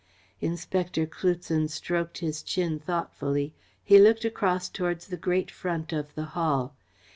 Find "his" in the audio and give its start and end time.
2.17-2.41